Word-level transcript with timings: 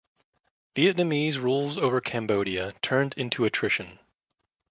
Vietnamese 0.75 1.37
rules 1.39 1.77
over 1.77 2.01
Cambodia 2.01 2.71
turned 2.81 3.13
into 3.17 3.45
attrition. 3.45 3.99